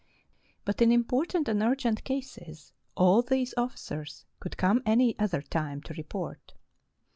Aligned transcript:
But 0.65 0.81
in 0.81 0.91
important 0.91 1.47
and 1.47 1.61
urgent 1.61 2.03
cases, 2.03 2.73
all 2.97 3.21
these 3.21 3.53
officers 3.55 4.25
could 4.39 4.57
come 4.57 4.81
any 4.83 5.15
other 5.19 5.43
time 5.43 5.79
to 5.83 5.93
report. 5.93 6.55